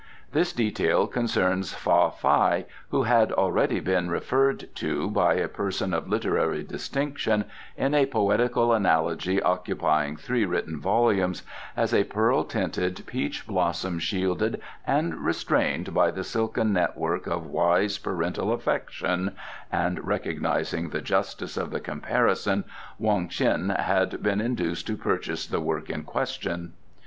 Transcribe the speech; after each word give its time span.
This 0.31 0.51
detail 0.51 1.05
concerns 1.05 1.75
Fa 1.75 2.09
Fai, 2.09 2.65
who 2.89 3.03
had 3.03 3.31
already 3.31 3.79
been 3.79 4.09
referred 4.09 4.67
to 4.77 5.07
by 5.11 5.35
a 5.35 5.47
person 5.47 5.93
of 5.93 6.09
literary 6.09 6.63
distinction, 6.63 7.45
in 7.77 7.93
a 7.93 8.07
poetical 8.07 8.73
analogy 8.73 9.39
occupying 9.43 10.17
three 10.17 10.43
written 10.43 10.79
volumes, 10.81 11.43
as 11.77 11.93
a 11.93 12.05
pearl 12.05 12.43
tinted 12.45 13.03
peach 13.05 13.45
blossom 13.45 13.99
shielded 13.99 14.59
and 14.87 15.13
restrained 15.23 15.93
by 15.93 16.09
the 16.09 16.23
silken 16.23 16.73
net 16.73 16.97
work 16.97 17.27
of 17.27 17.45
wise 17.45 17.99
parental 17.99 18.51
affection 18.53 19.35
(and 19.71 20.03
recognizing 20.07 20.89
the 20.89 21.01
justice 21.01 21.57
of 21.57 21.69
the 21.69 21.79
comparison, 21.79 22.63
Wong 22.97 23.29
Ts'in 23.29 23.69
had 23.69 24.23
been 24.23 24.41
induced 24.41 24.87
to 24.87 24.97
purchase 24.97 25.45
the 25.45 25.61
work 25.61 25.91
in 25.91 26.01
question). 26.01 26.73